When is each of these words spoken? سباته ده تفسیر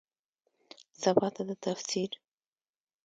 سباته 1.01 1.41
ده 1.47 1.55
تفسیر 1.65 2.11